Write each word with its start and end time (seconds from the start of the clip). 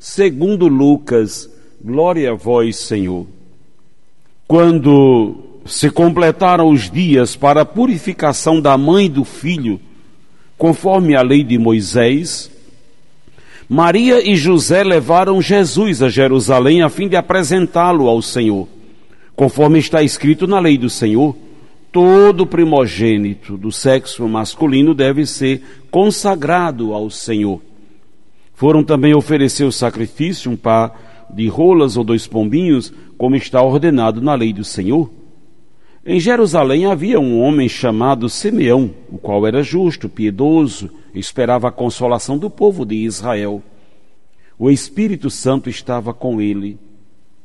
segundo 0.00 0.66
Lucas. 0.66 1.48
Glória 1.80 2.32
a 2.32 2.34
vós, 2.34 2.76
Senhor. 2.76 3.24
Quando 4.48 5.60
se 5.64 5.88
completaram 5.90 6.68
os 6.68 6.90
dias 6.90 7.36
para 7.36 7.60
a 7.60 7.64
purificação 7.64 8.60
da 8.60 8.76
mãe 8.76 9.06
e 9.06 9.08
do 9.08 9.24
filho, 9.24 9.80
conforme 10.58 11.14
a 11.14 11.22
lei 11.22 11.44
de 11.44 11.56
Moisés, 11.56 12.50
Maria 13.68 14.28
e 14.28 14.34
José 14.34 14.82
levaram 14.82 15.40
Jesus 15.40 16.02
a 16.02 16.08
Jerusalém 16.08 16.82
a 16.82 16.88
fim 16.88 17.06
de 17.06 17.14
apresentá-lo 17.14 18.08
ao 18.08 18.20
Senhor 18.20 18.66
conforme 19.40 19.78
está 19.78 20.02
escrito 20.02 20.46
na 20.46 20.60
lei 20.60 20.76
do 20.76 20.90
Senhor, 20.90 21.34
todo 21.90 22.46
primogênito 22.46 23.56
do 23.56 23.72
sexo 23.72 24.28
masculino 24.28 24.94
deve 24.94 25.24
ser 25.24 25.62
consagrado 25.90 26.92
ao 26.92 27.08
Senhor. 27.08 27.62
Foram 28.60 28.84
também 28.84 29.14
oferecer 29.14 29.64
o 29.64 29.72
sacrifício, 29.72 30.50
um 30.50 30.54
par 30.54 31.26
de 31.34 31.48
rolas 31.48 31.96
ou 31.96 32.04
dois 32.04 32.26
pombinhos, 32.26 32.92
como 33.16 33.34
está 33.34 33.62
ordenado 33.62 34.20
na 34.20 34.34
lei 34.34 34.52
do 34.52 34.64
Senhor. 34.64 35.10
Em 36.04 36.20
Jerusalém 36.20 36.84
havia 36.84 37.18
um 37.18 37.40
homem 37.40 37.70
chamado 37.70 38.28
Simeão, 38.28 38.90
o 39.10 39.16
qual 39.16 39.46
era 39.46 39.62
justo, 39.62 40.10
piedoso, 40.10 40.90
esperava 41.14 41.68
a 41.68 41.72
consolação 41.72 42.36
do 42.36 42.50
povo 42.50 42.84
de 42.84 42.96
Israel. 42.96 43.62
O 44.58 44.70
Espírito 44.70 45.30
Santo 45.30 45.70
estava 45.70 46.12
com 46.12 46.38
ele 46.38 46.78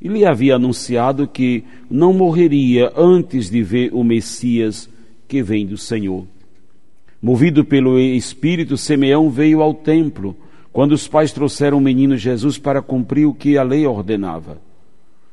e 0.01 0.09
lhe 0.09 0.25
havia 0.25 0.57
anunciado 0.57 1.29
que 1.29 1.63
não 1.89 2.11
morreria 2.11 2.91
antes 2.93 3.49
de 3.49 3.63
ver 3.63 3.93
o 3.93 4.03
Messias 4.03 4.89
que 5.29 5.41
vem 5.41 5.65
do 5.65 5.77
Senhor. 5.77 6.27
Movido 7.21 7.63
pelo 7.63 7.97
Espírito, 7.97 8.75
Simeão 8.75 9.29
veio 9.29 9.61
ao 9.61 9.73
templo 9.73 10.35
quando 10.75 10.91
os 10.91 11.07
pais 11.07 11.31
trouxeram 11.31 11.77
o 11.77 11.81
menino 11.81 12.17
Jesus 12.17 12.57
para 12.57 12.81
cumprir 12.81 13.25
o 13.25 13.33
que 13.33 13.57
a 13.57 13.63
lei 13.63 13.87
ordenava. 13.87 14.57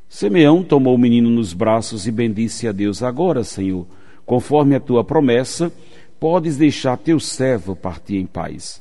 Simeão 0.08 0.62
tomou 0.62 0.94
o 0.94 0.98
menino 0.98 1.28
nos 1.28 1.52
braços 1.52 2.06
e 2.06 2.12
bendisse 2.12 2.68
a 2.68 2.70
Deus: 2.70 3.02
Agora, 3.02 3.42
Senhor, 3.42 3.84
conforme 4.24 4.76
a 4.76 4.78
tua 4.78 5.02
promessa, 5.02 5.72
podes 6.20 6.56
deixar 6.56 6.96
teu 6.96 7.18
servo 7.18 7.74
partir 7.74 8.18
em 8.18 8.24
paz. 8.24 8.80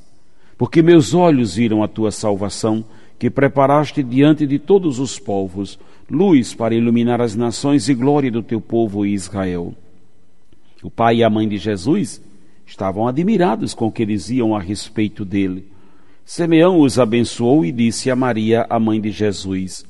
Porque 0.55 0.83
meus 0.83 1.15
olhos 1.15 1.55
viram 1.55 1.81
a 1.81 1.87
tua 1.87 2.11
salvação 2.11 2.85
que 3.17 3.31
preparaste 3.31 4.03
diante 4.03 4.45
de 4.45 4.59
todos 4.59 4.99
os 4.99 5.17
povos, 5.17 5.79
luz 6.07 6.53
para 6.53 6.75
iluminar 6.75 7.21
as 7.21 7.35
nações 7.35 7.89
e 7.89 7.95
glória 7.95 8.29
do 8.29 8.43
teu 8.43 8.61
povo 8.61 9.03
Israel. 9.03 9.73
O 10.83 10.91
pai 10.91 11.15
e 11.15 11.23
a 11.23 11.29
mãe 11.29 11.49
de 11.49 11.57
Jesus 11.57 12.21
estavam 12.67 13.07
admirados 13.07 13.73
com 13.73 13.87
o 13.87 13.91
que 13.91 14.05
diziam 14.05 14.55
a 14.55 14.59
respeito 14.59 15.25
dele. 15.25 15.70
Simeão 16.33 16.79
os 16.79 16.97
abençoou 16.97 17.65
e 17.65 17.73
disse 17.73 18.09
a 18.09 18.15
Maria, 18.15 18.65
a 18.69 18.79
mãe 18.79 19.01
de 19.01 19.11
Jesus: 19.11 19.83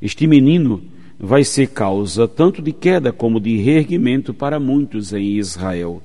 Este 0.00 0.24
menino 0.24 0.84
vai 1.18 1.42
ser 1.42 1.66
causa 1.66 2.28
tanto 2.28 2.62
de 2.62 2.72
queda 2.72 3.12
como 3.12 3.40
de 3.40 3.56
reerguimento 3.56 4.32
para 4.32 4.60
muitos 4.60 5.12
em 5.12 5.32
Israel. 5.32 6.00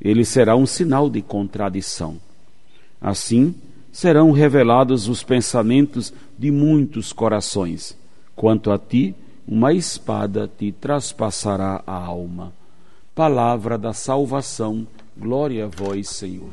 Ele 0.00 0.24
será 0.24 0.56
um 0.56 0.66
sinal 0.66 1.08
de 1.08 1.22
contradição. 1.22 2.16
Assim, 3.00 3.54
serão 3.92 4.32
revelados 4.32 5.06
os 5.06 5.22
pensamentos 5.22 6.12
de 6.36 6.50
muitos 6.50 7.12
corações. 7.12 7.96
Quanto 8.34 8.72
a 8.72 8.78
ti, 8.78 9.14
uma 9.46 9.72
espada 9.72 10.50
te 10.58 10.72
traspassará 10.72 11.84
a 11.86 11.94
alma. 11.94 12.52
Palavra 13.14 13.78
da 13.78 13.92
salvação, 13.92 14.84
glória 15.16 15.66
a 15.66 15.68
vós, 15.68 16.08
Senhor. 16.08 16.50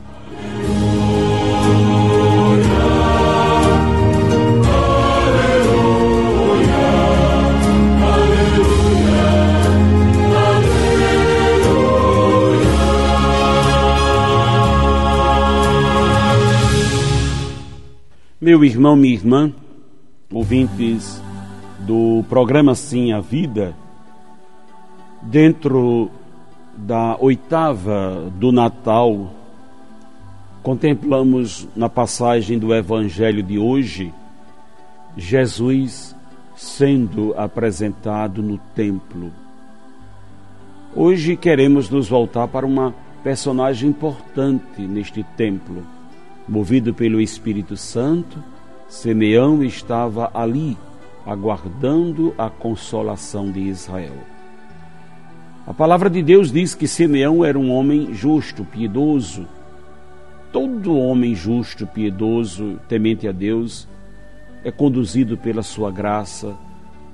Meu 18.43 18.65
irmão, 18.65 18.95
minha 18.95 19.13
irmã, 19.13 19.53
ouvintes 20.33 21.21
do 21.81 22.25
programa 22.27 22.73
Sim 22.73 23.13
a 23.13 23.19
Vida, 23.19 23.75
dentro 25.21 26.09
da 26.75 27.15
oitava 27.19 28.31
do 28.39 28.51
Natal, 28.51 29.31
contemplamos 30.63 31.67
na 31.75 31.87
passagem 31.87 32.57
do 32.57 32.73
Evangelho 32.73 33.43
de 33.43 33.59
hoje 33.59 34.11
Jesus 35.15 36.15
sendo 36.55 37.35
apresentado 37.37 38.41
no 38.41 38.57
templo. 38.73 39.31
Hoje 40.95 41.37
queremos 41.37 41.91
nos 41.91 42.09
voltar 42.09 42.47
para 42.47 42.65
uma 42.65 42.91
personagem 43.23 43.91
importante 43.91 44.81
neste 44.81 45.21
templo 45.37 46.00
Movido 46.47 46.93
pelo 46.93 47.21
Espírito 47.21 47.77
Santo, 47.77 48.43
Simeão 48.87 49.63
estava 49.63 50.29
ali, 50.33 50.77
aguardando 51.25 52.33
a 52.37 52.49
consolação 52.49 53.51
de 53.51 53.61
Israel. 53.61 54.15
A 55.65 55.73
palavra 55.73 56.09
de 56.09 56.21
Deus 56.21 56.51
diz 56.51 56.73
que 56.73 56.87
Simeão 56.87 57.45
era 57.45 57.57
um 57.57 57.71
homem 57.71 58.13
justo, 58.13 58.65
piedoso. 58.65 59.47
Todo 60.51 60.97
homem 60.97 61.35
justo, 61.35 61.85
piedoso, 61.85 62.79
temente 62.89 63.27
a 63.27 63.31
Deus, 63.31 63.87
é 64.63 64.71
conduzido 64.71 65.37
pela 65.37 65.63
sua 65.63 65.91
graça 65.91 66.55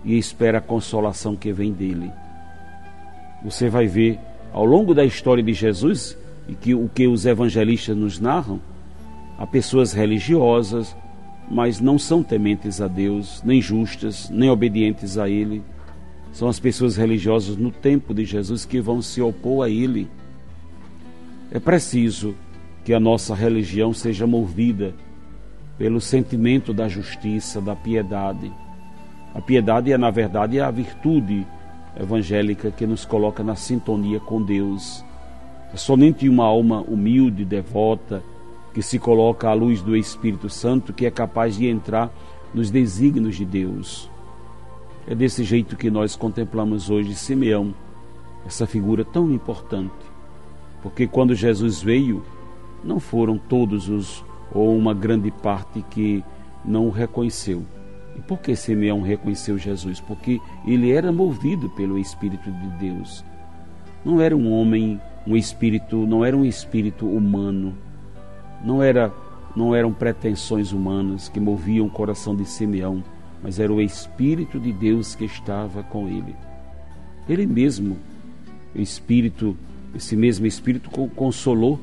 e 0.03 0.17
espera 0.17 0.57
a 0.57 0.61
consolação 0.61 1.35
que 1.35 1.51
vem 1.51 1.71
dele. 1.71 2.11
Você 3.43 3.69
vai 3.69 3.85
ver 3.85 4.17
ao 4.51 4.65
longo 4.65 4.95
da 4.95 5.05
história 5.05 5.43
de 5.43 5.53
Jesus 5.53 6.17
e 6.47 6.55
que 6.55 6.73
o 6.73 6.89
que 6.89 7.07
os 7.07 7.25
evangelistas 7.25 7.95
nos 7.95 8.19
narram, 8.19 8.59
Há 9.37 9.45
pessoas 9.45 9.93
religiosas, 9.93 10.95
mas 11.49 11.79
não 11.79 11.99
são 11.99 12.23
tementes 12.23 12.81
a 12.81 12.87
Deus, 12.87 13.41
nem 13.45 13.61
justas, 13.61 14.29
nem 14.29 14.49
obedientes 14.49 15.17
a 15.17 15.29
Ele. 15.29 15.63
São 16.33 16.47
as 16.47 16.59
pessoas 16.59 16.97
religiosas 16.97 17.55
no 17.55 17.71
tempo 17.71 18.13
de 18.13 18.25
Jesus 18.25 18.65
que 18.65 18.81
vão 18.81 19.01
se 19.01 19.21
opor 19.21 19.65
a 19.65 19.69
Ele. 19.69 20.09
É 21.51 21.59
preciso 21.59 22.35
que 22.83 22.93
a 22.93 22.99
nossa 22.99 23.35
religião 23.35 23.93
seja 23.93 24.25
movida 24.25 24.93
pelo 25.77 26.01
sentimento 26.01 26.73
da 26.73 26.87
justiça, 26.87 27.61
da 27.61 27.75
piedade. 27.75 28.51
A 29.35 29.41
piedade 29.41 29.91
é, 29.91 29.97
na 29.97 30.09
verdade, 30.09 30.59
a 30.59 30.71
virtude 30.71 31.45
evangélica 31.99 32.71
que 32.71 32.87
nos 32.87 33.05
coloca 33.05 33.43
na 33.43 33.55
sintonia 33.55 34.19
com 34.19 34.41
Deus. 34.41 35.05
É 35.73 35.77
somente 35.77 36.27
uma 36.27 36.45
alma 36.45 36.81
humilde, 36.81 37.45
devota, 37.45 38.23
que 38.77 38.83
se 38.83 38.99
coloca 38.99 39.49
à 39.49 39.55
luz 39.55 39.81
do 39.81 39.97
Espírito 39.97 40.51
Santo, 40.51 40.93
que 40.93 41.07
é 41.07 41.09
capaz 41.09 41.55
de 41.55 41.65
entrar 41.65 42.13
nos 42.53 42.69
desígnios 42.69 43.35
de 43.35 43.43
Deus. 43.43 44.07
É 45.07 45.15
desse 45.15 45.43
jeito 45.43 45.75
que 45.75 45.89
nós 45.89 46.15
contemplamos 46.15 46.87
hoje 46.87 47.15
Simeão, 47.15 47.73
essa 48.45 48.67
figura 48.67 49.03
tão 49.03 49.31
importante. 49.31 49.95
Porque 50.83 51.07
quando 51.07 51.33
Jesus 51.33 51.81
veio, 51.81 52.23
não 52.83 52.99
foram 52.99 53.39
todos 53.39 53.89
os, 53.89 54.23
ou 54.53 54.77
uma 54.77 54.93
grande 54.93 55.31
parte, 55.31 55.83
que 55.89 56.23
não 56.63 56.85
o 56.85 56.91
reconheceu. 56.91 57.65
E 58.15 58.21
por 58.21 58.37
que 58.37 58.55
Simeão 58.55 59.01
reconheceu 59.01 59.57
Jesus? 59.57 59.99
Porque 59.99 60.39
ele 60.67 60.91
era 60.91 61.11
movido 61.11 61.67
pelo 61.71 61.97
Espírito 61.97 62.51
de 62.51 62.67
Deus. 62.77 63.25
Não 64.05 64.21
era 64.21 64.37
um 64.37 64.51
homem, 64.51 65.01
um 65.25 65.35
espírito, 65.35 66.05
não 66.05 66.23
era 66.23 66.37
um 66.37 66.45
espírito 66.45 67.07
humano 67.07 67.86
não, 68.63 68.81
era, 68.81 69.13
não 69.55 69.75
eram 69.75 69.91
pretensões 69.93 70.71
humanas 70.71 71.29
que 71.29 71.39
moviam 71.39 71.85
o 71.85 71.89
coração 71.89 72.35
de 72.35 72.45
Simeão, 72.45 73.03
mas 73.41 73.59
era 73.59 73.71
o 73.71 73.81
Espírito 73.81 74.59
de 74.59 74.71
Deus 74.71 75.15
que 75.15 75.25
estava 75.25 75.83
com 75.83 76.07
ele. 76.07 76.35
Ele 77.29 77.45
mesmo, 77.45 77.97
o 78.75 78.81
Espírito, 78.81 79.55
esse 79.95 80.15
mesmo 80.15 80.45
Espírito 80.45 80.89
consolou 80.89 81.79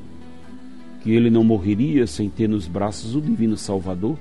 que 1.01 1.11
ele 1.11 1.29
não 1.29 1.43
morreria 1.43 2.07
sem 2.07 2.29
ter 2.29 2.49
nos 2.49 2.67
braços 2.67 3.15
o 3.15 3.21
Divino 3.21 3.55
Salvador. 3.55 4.17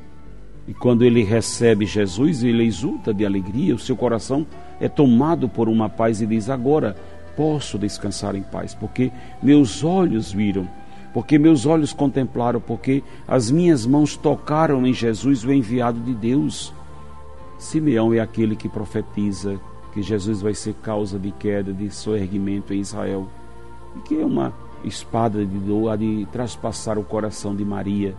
E 0.69 0.75
quando 0.75 1.03
ele 1.03 1.23
recebe 1.23 1.87
Jesus, 1.87 2.45
ele 2.45 2.65
exulta 2.65 3.13
de 3.13 3.25
alegria, 3.25 3.75
o 3.75 3.79
seu 3.79 3.97
coração 3.97 4.47
é 4.81 4.89
tomado 4.89 5.49
por 5.49 5.69
uma 5.69 5.89
paz 5.89 6.21
e 6.21 6.27
diz: 6.27 6.51
Agora 6.51 6.95
posso 7.37 7.79
descansar 7.79 8.35
em 8.35 8.43
paz, 8.43 8.75
porque 8.75 9.11
meus 9.43 9.83
olhos 9.83 10.33
viram, 10.33 10.69
porque 11.15 11.39
meus 11.39 11.65
olhos 11.65 11.93
contemplaram, 11.93 12.61
porque 12.61 13.05
as 13.27 13.51
minhas 13.51 13.87
mãos 13.87 14.17
tocaram 14.17 14.85
em 14.85 14.93
Jesus, 14.93 15.45
o 15.45 15.53
enviado 15.53 16.01
de 16.01 16.13
Deus. 16.13 16.75
Simeão 17.57 18.13
é 18.13 18.19
aquele 18.19 18.57
que 18.57 18.69
profetiza 18.69 19.59
que 19.93 20.03
Jesus 20.03 20.43
vai 20.43 20.53
ser 20.53 20.75
causa 20.75 21.17
de 21.17 21.31
queda, 21.31 21.73
de 21.73 21.89
soerguimento 21.89 22.75
em 22.75 22.81
Israel, 22.81 23.29
e 23.97 24.01
que 24.01 24.21
é 24.21 24.27
uma 24.27 24.53
espada 24.83 25.47
de 25.47 25.59
dor 25.59 25.91
a 25.91 25.97
de 25.97 26.27
traspassar 26.33 26.99
o 26.99 27.05
coração 27.05 27.55
de 27.55 27.65
Maria. 27.65 28.17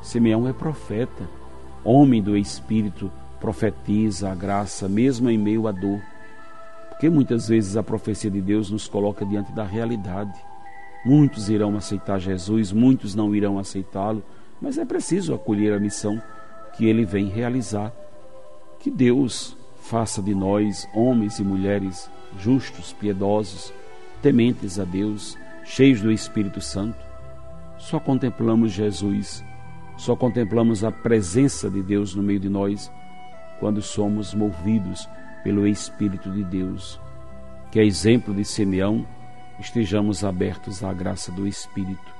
Simeão 0.00 0.48
é 0.48 0.52
profeta 0.54 1.28
homem 1.84 2.22
do 2.22 2.36
Espírito, 2.36 3.10
profetiza 3.38 4.30
a 4.30 4.34
graça, 4.34 4.88
mesmo 4.88 5.30
em 5.30 5.38
meio 5.38 5.66
à 5.66 5.72
dor. 5.72 6.00
Porque 6.88 7.08
muitas 7.08 7.48
vezes 7.48 7.76
a 7.76 7.82
profecia 7.82 8.30
de 8.30 8.40
Deus 8.40 8.70
nos 8.70 8.86
coloca 8.86 9.24
diante 9.24 9.52
da 9.52 9.64
realidade. 9.64 10.49
Muitos 11.04 11.48
irão 11.48 11.76
aceitar 11.76 12.18
Jesus, 12.18 12.72
muitos 12.72 13.14
não 13.14 13.34
irão 13.34 13.58
aceitá-lo, 13.58 14.22
mas 14.60 14.78
é 14.78 14.84
preciso 14.84 15.34
acolher 15.34 15.72
a 15.72 15.80
missão 15.80 16.20
que 16.76 16.86
ele 16.86 17.04
vem 17.04 17.28
realizar. 17.28 17.92
Que 18.78 18.90
Deus 18.90 19.56
faça 19.82 20.22
de 20.22 20.34
nós 20.34 20.88
homens 20.94 21.38
e 21.38 21.44
mulheres 21.44 22.10
justos, 22.38 22.92
piedosos, 22.92 23.72
tementes 24.22 24.78
a 24.78 24.84
Deus, 24.84 25.36
cheios 25.64 26.00
do 26.00 26.12
Espírito 26.12 26.60
Santo. 26.60 26.98
Só 27.78 27.98
contemplamos 27.98 28.72
Jesus 28.72 29.42
só 30.00 30.16
contemplamos 30.16 30.82
a 30.82 30.90
presença 30.90 31.68
de 31.68 31.82
Deus 31.82 32.14
no 32.14 32.22
meio 32.22 32.40
de 32.40 32.48
nós 32.48 32.90
quando 33.58 33.82
somos 33.82 34.32
movidos 34.32 35.06
pelo 35.44 35.66
Espírito 35.66 36.30
de 36.30 36.42
Deus. 36.42 36.98
Que, 37.70 37.78
a 37.78 37.84
exemplo 37.84 38.32
de 38.32 38.42
Simeão, 38.42 39.06
estejamos 39.60 40.24
abertos 40.24 40.82
à 40.82 40.92
graça 40.92 41.30
do 41.30 41.46
Espírito. 41.46 42.12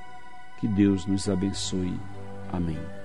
Que 0.58 0.68
Deus 0.68 1.06
nos 1.06 1.28
abençoe. 1.28 1.98
Amém. 2.52 2.99